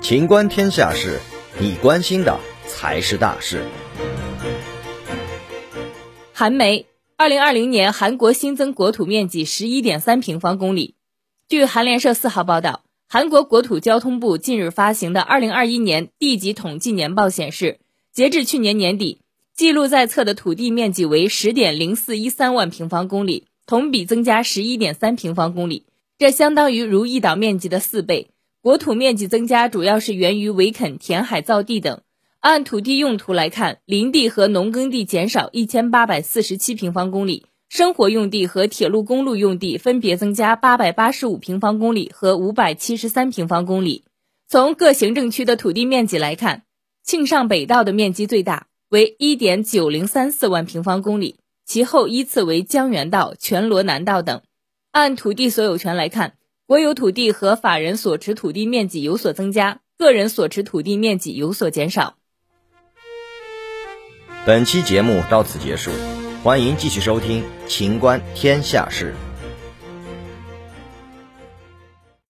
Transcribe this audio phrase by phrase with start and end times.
[0.00, 1.20] 情观天下事，
[1.60, 3.62] 你关心的才是大事。
[6.32, 10.94] 韩媒，二零二零年韩国新增国土面积十一点三平方公里。
[11.48, 17.78] 据韩联社四号报道，韩国国土交通部近日发行的二零二一年地级统计年报显示，
[18.12, 19.20] 截至去年年底，
[19.54, 25.84] 记录在册的土地面积为十点零四一三万平方公里，同比增加十一点三平方公里，
[26.18, 28.30] 这相当于如意岛面积的四倍。
[28.60, 32.00] 国土面积增加主要是源于围垦、填海造地等。
[32.40, 44.02] 按土地用途来看，林地和农耕地减少一千八百四十七平方公里，生活用地和铁路公路用地分别增加八百八十五平方公里和五百七十三平方公里。
[44.48, 46.64] 从各行政区的土地面积来看，
[47.04, 54.42] 庆尚北道的面积最大，为一点九零三四万平方公里，其后依次为江原道、全罗南道等。
[54.98, 56.32] 按土地所有权来看，
[56.66, 62.16] 国有土地和法人所持土地面积有所增加，个人所持土地面积有所减少。
[64.44, 65.92] 本期节目到此结束，
[66.42, 69.14] 欢迎继续收听《秦观天下事》。